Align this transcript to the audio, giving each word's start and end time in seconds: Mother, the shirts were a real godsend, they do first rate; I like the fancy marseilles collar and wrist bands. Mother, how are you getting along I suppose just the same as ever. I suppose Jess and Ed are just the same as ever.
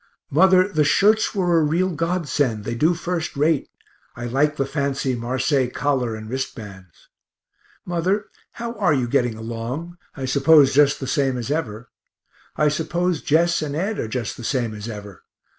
Mother, 0.31 0.67
the 0.67 0.83
shirts 0.83 1.35
were 1.35 1.59
a 1.59 1.63
real 1.63 1.91
godsend, 1.91 2.63
they 2.65 2.73
do 2.73 2.95
first 2.95 3.37
rate; 3.37 3.69
I 4.15 4.25
like 4.25 4.55
the 4.57 4.65
fancy 4.65 5.15
marseilles 5.15 5.73
collar 5.75 6.15
and 6.15 6.27
wrist 6.27 6.55
bands. 6.55 7.07
Mother, 7.85 8.25
how 8.53 8.73
are 8.79 8.95
you 8.95 9.07
getting 9.07 9.35
along 9.37 9.99
I 10.17 10.25
suppose 10.25 10.73
just 10.73 10.99
the 10.99 11.05
same 11.05 11.37
as 11.37 11.51
ever. 11.51 11.91
I 12.55 12.67
suppose 12.67 13.21
Jess 13.21 13.61
and 13.61 13.75
Ed 13.75 13.99
are 13.99 14.07
just 14.07 14.37
the 14.37 14.43
same 14.43 14.73
as 14.73 14.87
ever. 14.89 15.21